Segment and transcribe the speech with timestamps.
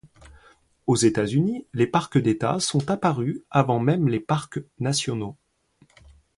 [0.87, 5.37] Aux États-Unis, les parcs d'États sont apparus avant même les parcs nationaux.